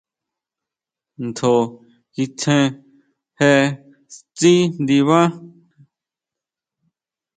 Tjon 1.37 1.63
kikjen, 2.13 2.63
jee 3.39 3.61
tsí 4.37 4.53
ndibá. 4.81 5.19